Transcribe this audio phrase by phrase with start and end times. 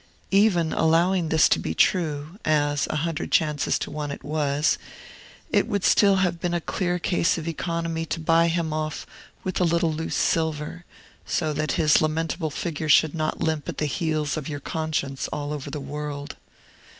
[0.31, 4.79] Even allowing this to be true (as, a hundred chances to one, it was),
[5.51, 9.05] it would still have been a clear case of economy to buy him off
[9.43, 10.85] with a little loose silver,
[11.27, 15.53] so that his lamentable figure should not limp at the heels of your conscience all
[15.53, 16.35] over the world.